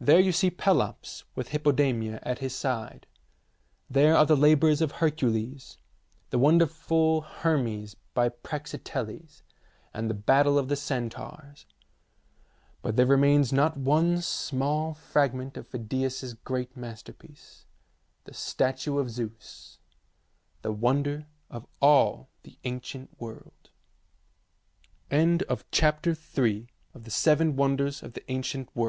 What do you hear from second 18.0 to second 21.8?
the statue of Zeus, the wonder of